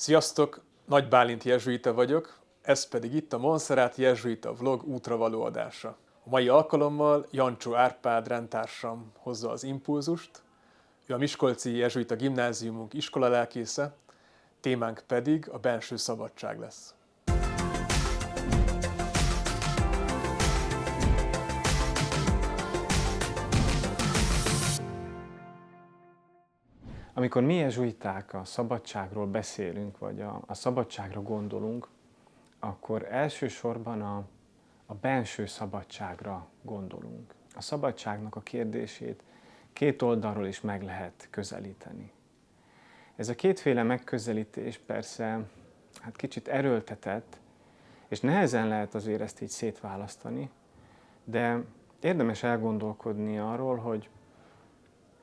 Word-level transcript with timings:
Sziasztok! 0.00 0.60
Nagy 0.84 1.08
Bálint 1.08 1.42
Jezsuita 1.42 1.92
vagyok, 1.92 2.38
ez 2.62 2.88
pedig 2.88 3.14
itt 3.14 3.32
a 3.32 3.38
Monserrat 3.38 3.96
Jezsuita 3.96 4.52
vlog 4.52 4.82
útravaló 4.82 5.42
adása. 5.42 5.88
A 6.24 6.28
mai 6.28 6.48
alkalommal 6.48 7.26
Jancsó 7.30 7.74
Árpád 7.74 8.28
rendtársam 8.28 9.12
hozza 9.16 9.50
az 9.50 9.62
impulzust, 9.62 10.42
ő 11.06 11.14
a 11.14 11.18
Miskolci 11.18 11.76
Jezsuita 11.76 12.14
Gimnáziumunk 12.14 12.94
iskolalelkésze, 12.94 13.94
témánk 14.60 15.02
pedig 15.06 15.48
a 15.50 15.58
belső 15.58 15.96
szabadság 15.96 16.58
lesz. 16.58 16.94
Amikor 27.18 27.42
mi 27.42 27.54
jezsuiták 27.54 28.34
a 28.34 28.44
szabadságról 28.44 29.26
beszélünk, 29.26 29.98
vagy 29.98 30.20
a, 30.20 30.42
a 30.46 30.54
szabadságra 30.54 31.22
gondolunk, 31.22 31.88
akkor 32.58 33.06
elsősorban 33.10 34.02
a, 34.02 34.24
a 34.86 34.94
benső 34.94 35.46
szabadságra 35.46 36.46
gondolunk. 36.62 37.34
A 37.54 37.60
szabadságnak 37.60 38.36
a 38.36 38.40
kérdését 38.40 39.22
két 39.72 40.02
oldalról 40.02 40.46
is 40.46 40.60
meg 40.60 40.82
lehet 40.82 41.28
közelíteni. 41.30 42.12
Ez 43.16 43.28
a 43.28 43.34
kétféle 43.34 43.82
megközelítés 43.82 44.78
persze 44.78 45.40
hát 46.00 46.16
kicsit 46.16 46.48
erőltetett, 46.48 47.40
és 48.08 48.20
nehezen 48.20 48.68
lehet 48.68 48.94
azért 48.94 49.20
ezt 49.20 49.40
így 49.40 49.48
szétválasztani, 49.48 50.50
de 51.24 51.62
érdemes 52.00 52.42
elgondolkodni 52.42 53.38
arról, 53.38 53.76
hogy 53.76 54.08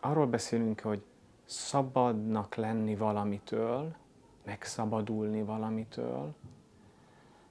arról 0.00 0.26
beszélünk, 0.26 0.80
hogy 0.80 1.04
szabadnak 1.46 2.54
lenni 2.54 2.96
valamitől, 2.96 3.94
megszabadulni 4.44 5.42
valamitől, 5.42 6.34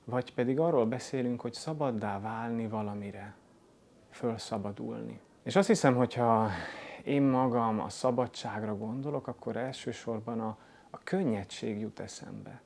vagy 0.04 0.34
pedig 0.34 0.60
arról 0.60 0.86
beszélünk, 0.86 1.42
hogy 1.42 1.54
szabaddá 1.54 2.20
válni 2.20 2.68
valamire, 2.68 3.36
fölszabadulni. 4.10 5.20
És 5.44 5.56
azt 5.56 5.68
hiszem, 5.68 5.96
hogyha 5.96 6.50
én 7.04 7.22
magam 7.22 7.80
a 7.80 7.90
szabadságra 7.90 8.78
gondolok, 8.78 9.28
akkor 9.28 9.56
elsősorban 9.56 10.40
a, 10.40 10.58
a 10.90 10.98
könnyedség 11.04 11.80
jut 11.80 12.00
eszembe. 12.00 12.62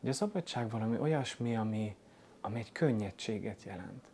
Hogy 0.00 0.08
a 0.08 0.12
szabadság 0.12 0.70
valami 0.70 0.98
olyasmi, 0.98 1.56
ami, 1.56 1.96
ami 2.40 2.58
egy 2.58 2.72
könnyedséget 2.72 3.62
jelent. 3.62 4.04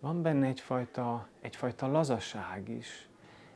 Van 0.00 0.22
benne 0.22 0.46
egyfajta, 0.46 1.28
egyfajta 1.40 1.86
lazaság 1.86 2.68
is, 2.68 3.08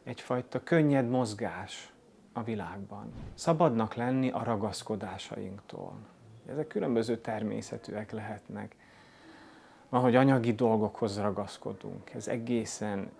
egyfajta 0.03 0.63
könnyed 0.63 1.09
mozgás, 1.09 1.94
a 2.37 2.43
világban. 2.43 3.13
Szabadnak 3.35 3.95
lenni 3.95 4.31
a 4.31 4.43
ragaszkodásainktól. 4.43 5.93
Ezek 6.47 6.67
különböző 6.67 7.19
természetűek 7.19 8.11
lehetnek. 8.11 8.77
Van, 9.89 10.01
hogy 10.01 10.17
anyagi 10.17 10.53
dolgokhoz 10.53 11.19
ragaszkodunk, 11.19 12.11
ez 12.15 12.29
egészen 12.29 13.11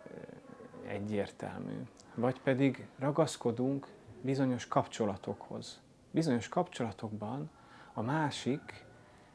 egyértelmű. 0.87 1.83
Vagy 2.15 2.41
pedig 2.41 2.87
ragaszkodunk 2.99 3.87
bizonyos 4.21 4.69
kapcsolatokhoz. 4.69 5.81
Bizonyos 6.11 6.49
kapcsolatokban 6.49 7.51
a 7.93 8.03
másik 8.03 8.85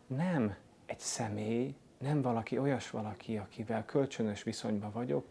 nem 0.08 0.56
egy 0.86 1.00
személy, 1.00 1.76
nem 1.98 2.22
valaki, 2.22 2.58
olyas 2.58 2.90
valaki, 2.90 3.38
akivel 3.38 3.86
kölcsönös 3.86 4.44
viszonyban 4.44 4.92
vagyok, 4.92 5.26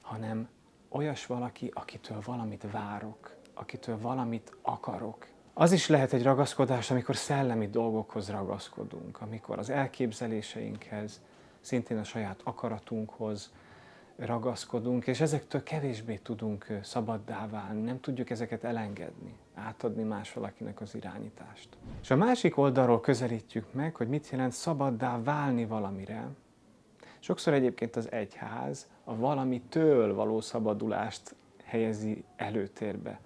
hanem 0.00 0.48
olyas 0.88 1.26
valaki, 1.26 1.70
akitől 1.74 2.20
valamit 2.24 2.70
várok, 2.70 3.36
akitől 3.60 3.98
valamit 4.00 4.56
akarok. 4.62 5.26
Az 5.54 5.72
is 5.72 5.88
lehet 5.88 6.12
egy 6.12 6.22
ragaszkodás, 6.22 6.90
amikor 6.90 7.16
szellemi 7.16 7.68
dolgokhoz 7.68 8.30
ragaszkodunk, 8.30 9.20
amikor 9.20 9.58
az 9.58 9.70
elképzeléseinkhez, 9.70 11.20
szintén 11.60 11.98
a 11.98 12.04
saját 12.04 12.40
akaratunkhoz 12.44 13.52
ragaszkodunk, 14.16 15.06
és 15.06 15.20
ezektől 15.20 15.62
kevésbé 15.62 16.16
tudunk 16.16 16.66
szabaddá 16.82 17.48
válni, 17.50 17.82
nem 17.82 18.00
tudjuk 18.00 18.30
ezeket 18.30 18.64
elengedni, 18.64 19.34
átadni 19.54 20.02
más 20.02 20.32
valakinek 20.32 20.80
az 20.80 20.94
irányítást. 20.94 21.68
És 22.02 22.10
a 22.10 22.16
másik 22.16 22.56
oldalról 22.56 23.00
közelítjük 23.00 23.72
meg, 23.72 23.96
hogy 23.96 24.08
mit 24.08 24.28
jelent 24.30 24.52
szabaddá 24.52 25.22
válni 25.22 25.66
valamire. 25.66 26.28
Sokszor 27.18 27.52
egyébként 27.52 27.96
az 27.96 28.12
egyház 28.12 28.88
a 29.04 29.16
valamitől 29.16 30.14
való 30.14 30.40
szabadulást 30.40 31.34
helyezi 31.64 32.24
előtérbe. 32.36 33.20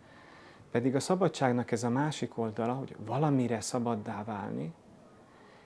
Pedig 0.73 0.95
a 0.95 1.01
szabadságnak 1.01 1.71
ez 1.71 1.85
a 1.85 1.89
másik 1.89 2.39
oldala, 2.39 2.73
hogy 2.73 2.97
valamire 3.07 3.61
szabaddá 3.61 4.25
válni, 4.25 4.73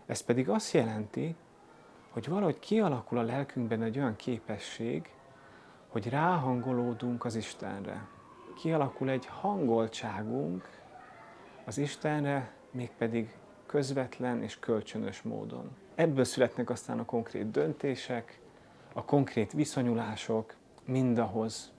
ez 0.07 0.21
pedig 0.21 0.49
azt 0.49 0.73
jelenti, 0.73 1.37
hogy 2.11 2.29
valahogy 2.29 2.59
kialakul 2.59 3.19
a 3.19 3.23
lelkünkben 3.23 3.83
egy 3.83 3.99
olyan 3.99 4.17
képesség, 4.17 5.11
hogy 5.89 6.09
ráhangolódunk 6.09 7.25
az 7.25 7.35
Istenre. 7.35 8.07
Kialakul 8.57 9.11
egy 9.11 9.27
hangoltságunk 9.27 10.69
az 11.65 11.79
Istenre, 11.79 12.53
mégpedig 12.71 13.37
közvetlen 13.67 14.43
és 14.43 14.59
kölcsönös 14.59 15.23
módon. 15.23 15.77
Ebből 15.95 16.25
születnek 16.25 16.71
aztán 16.71 16.99
a 16.99 17.05
konkrét 17.05 17.51
döntések, 17.51 18.41
a 18.93 19.05
konkrét 19.05 19.53
viszonyulások 19.53 20.55
mindahhoz, 20.85 21.73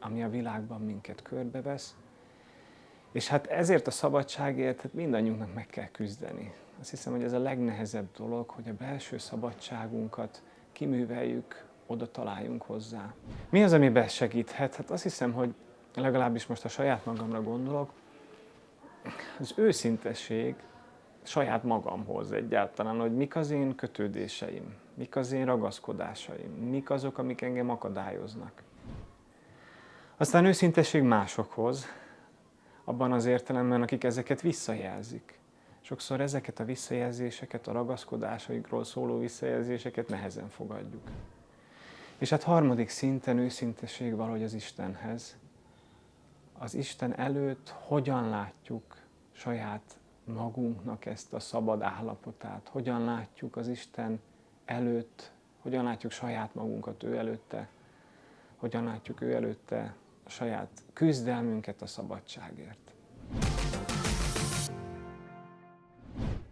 ami 0.00 0.22
a 0.22 0.28
világban 0.28 0.80
minket 0.80 1.22
körbevesz, 1.22 1.96
és 3.12 3.28
hát 3.28 3.46
ezért 3.46 3.86
a 3.86 3.90
szabadságért 3.90 4.80
hát 4.80 4.94
mindannyiunknak 4.94 5.54
meg 5.54 5.66
kell 5.66 5.88
küzdeni. 5.92 6.52
Azt 6.80 6.90
hiszem, 6.90 7.12
hogy 7.12 7.22
ez 7.22 7.32
a 7.32 7.38
legnehezebb 7.38 8.08
dolog, 8.16 8.48
hogy 8.48 8.68
a 8.68 8.74
belső 8.74 9.18
szabadságunkat 9.18 10.42
kiműveljük, 10.72 11.64
oda 11.86 12.10
találjunk 12.10 12.62
hozzá. 12.62 13.14
Mi 13.50 13.62
az, 13.62 13.72
ami 13.72 14.08
segíthet? 14.08 14.74
Hát 14.74 14.90
azt 14.90 15.02
hiszem, 15.02 15.32
hogy 15.32 15.54
legalábbis 15.94 16.46
most 16.46 16.64
a 16.64 16.68
saját 16.68 17.04
magamra 17.04 17.42
gondolok, 17.42 17.92
az 19.38 19.52
őszintesség 19.56 20.54
saját 21.22 21.62
magamhoz 21.62 22.32
egyáltalán, 22.32 23.00
hogy 23.00 23.14
mik 23.14 23.36
az 23.36 23.50
én 23.50 23.74
kötődéseim, 23.74 24.74
mik 24.94 25.16
az 25.16 25.32
én 25.32 25.44
ragaszkodásaim, 25.44 26.50
mik 26.50 26.90
azok, 26.90 27.18
amik 27.18 27.40
engem 27.40 27.70
akadályoznak. 27.70 28.62
Aztán 30.16 30.44
őszintesség 30.44 31.02
másokhoz, 31.02 31.86
abban 32.84 33.12
az 33.12 33.24
értelemben, 33.24 33.82
akik 33.82 34.04
ezeket 34.04 34.40
visszajelzik. 34.40 35.38
Sokszor 35.80 36.20
ezeket 36.20 36.60
a 36.60 36.64
visszajelzéseket, 36.64 37.66
a 37.66 37.72
ragaszkodásaikról 37.72 38.84
szóló 38.84 39.18
visszajelzéseket 39.18 40.08
nehezen 40.08 40.48
fogadjuk. 40.48 41.08
És 42.18 42.30
hát 42.30 42.42
harmadik 42.42 42.88
szinten 42.88 43.38
őszinteség 43.38 44.16
valahogy 44.16 44.42
az 44.42 44.54
Istenhez. 44.54 45.36
Az 46.58 46.74
Isten 46.74 47.18
előtt 47.18 47.68
hogyan 47.68 48.28
látjuk 48.28 48.96
saját 49.32 49.96
magunknak 50.24 51.06
ezt 51.06 51.32
a 51.32 51.40
szabad 51.40 51.82
állapotát, 51.82 52.68
hogyan 52.68 53.04
látjuk 53.04 53.56
az 53.56 53.68
Isten 53.68 54.20
előtt, 54.64 55.32
hogyan 55.58 55.84
látjuk 55.84 56.12
saját 56.12 56.54
magunkat 56.54 57.02
ő 57.02 57.16
előtte, 57.16 57.68
hogyan 58.56 58.84
látjuk 58.84 59.20
ő 59.20 59.34
előtte 59.34 59.94
saját 60.30 60.70
küzdelmünket 60.92 61.82
a 61.82 61.86
szabadságért. 61.86 62.94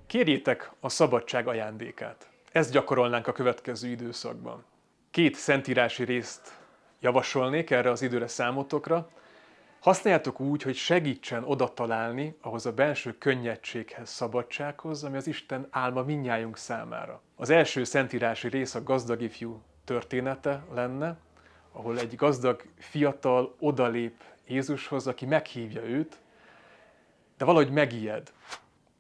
Kérjétek 0.07 0.73
a 0.81 0.89
szabadság 0.89 1.49
ajándékát. 1.49 2.31
Ezt 2.53 2.73
gyakorolnánk 2.73 3.27
a 3.27 3.33
következő 3.33 3.89
időszakban. 3.89 4.65
Két 5.11 5.35
szentírási 5.35 6.05
részt 6.05 6.61
javasolnék 7.01 7.71
erre 7.71 7.91
az 7.91 8.03
időre 8.03 8.27
számotokra. 8.27 9.11
Használjátok 9.81 10.41
úgy, 10.41 10.63
hogy 10.63 10.75
segítsen 10.75 11.45
oda 11.45 11.75
találni 11.75 12.37
ahhoz 12.41 12.67
a 12.67 12.73
belső 12.73 13.19
könnyedséghez, 13.19 14.11
szabadsághoz, 14.11 15.05
ami 15.05 15.17
az 15.17 15.27
Isten 15.27 15.67
álma 15.71 16.03
minnyájunk 16.03 16.57
számára. 16.57 17.23
Az 17.37 17.51
első 17.51 17.85
szentírási 17.85 18.49
rész 18.49 18.75
a 18.75 18.83
gazdag 18.83 19.23
ifjú 19.23 19.63
története 19.85 20.65
lenne, 20.75 21.19
ahol 21.73 21.99
egy 21.99 22.17
gazdag 22.17 22.63
fiatal 22.79 23.55
odalép 23.59 24.23
Jézushoz, 24.47 25.07
aki 25.07 25.27
meghívja 25.27 25.83
őt, 25.83 26.17
de 27.39 27.45
valahogy 27.45 27.71
megijed, 27.71 28.33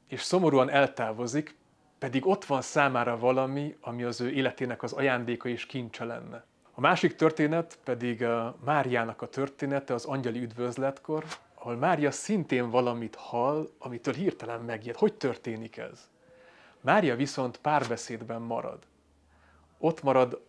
és 0.07 0.23
szomorúan 0.23 0.71
eltávozik, 0.71 1.55
pedig 1.99 2.27
ott 2.27 2.45
van 2.45 2.63
számára 2.63 3.19
valami, 3.19 3.77
ami 3.81 4.03
az 4.03 4.21
ő 4.21 4.31
életének 4.31 4.83
az 4.83 4.93
ajándéka 4.93 5.49
és 5.49 5.67
kincse 5.67 6.05
lenne. 6.05 6.45
A 6.73 6.81
másik 6.81 7.15
történet 7.15 7.79
pedig 7.85 8.25
a 8.25 8.57
Máriának 8.65 9.23
a 9.23 9.27
története 9.27 9.95
az 9.95 10.05
angyali 10.05 10.41
üdvözletkor, 10.41 11.25
ahol 11.55 11.77
Mária 11.77 12.11
szintén 12.11 12.71
valamit 12.71 13.15
hall, 13.15 13.71
amitől 13.79 14.15
hirtelen 14.15 14.61
megijed. 14.61 14.97
Hogy 14.97 15.15
történik 15.15 15.77
ez? 15.77 16.09
Mária 16.81 17.17
viszont 17.17 17.59
párbeszédben 17.59 18.43
marad. 18.43 18.79
Ott 19.79 20.03
marad 20.03 20.41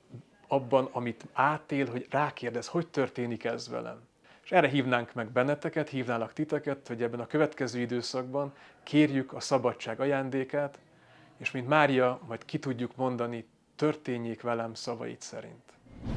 abban, 0.52 0.90
amit 0.92 1.26
átél, 1.34 1.90
hogy 1.90 2.08
rákérdez, 2.10 2.68
hogy 2.68 2.88
történik 2.88 3.44
ez 3.44 3.70
velem. 3.70 4.00
És 4.44 4.52
erre 4.52 4.68
hívnánk 4.68 5.14
meg 5.14 5.32
benneteket, 5.32 5.90
hívnálak 5.90 6.34
titeket, 6.34 6.88
hogy 6.88 7.04
ebben 7.04 7.20
a 7.20 7.28
következő 7.28 7.80
időszakban 7.80 8.54
kérjük 8.84 9.34
a 9.34 9.40
szabadság 9.40 10.00
ajándékát, 10.00 10.80
és 11.38 11.52
mint 11.52 11.68
Mária, 11.68 12.20
majd 12.28 12.46
ki 12.46 12.60
tudjuk 12.60 12.96
mondani, 12.96 13.48
történjék 13.76 14.42
velem 14.42 14.74
szavait 14.74 15.22
szerint. 15.22 15.74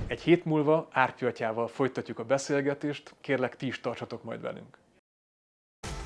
Egy 0.06 0.20
hét 0.20 0.44
múlva 0.44 0.88
Árpi 0.90 1.24
atyával 1.24 1.68
folytatjuk 1.68 2.18
a 2.18 2.24
beszélgetést, 2.24 3.14
kérlek 3.20 3.56
ti 3.56 3.66
is 3.66 3.80
tartsatok 3.80 4.22
majd 4.22 4.40
velünk. 4.40 4.78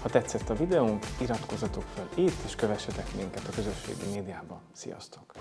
Ha 0.03 0.09
tetszett 0.09 0.49
a 0.49 0.55
videónk, 0.55 1.05
iratkozzatok 1.21 1.83
fel 1.83 2.09
itt, 2.17 2.45
és 2.45 2.55
kövessetek 2.55 3.15
minket 3.15 3.47
a 3.47 3.55
közösségi 3.55 4.11
médiában. 4.15 4.61
Sziasztok! 4.73 5.33